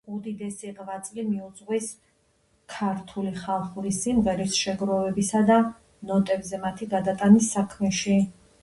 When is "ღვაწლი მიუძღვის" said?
0.77-1.89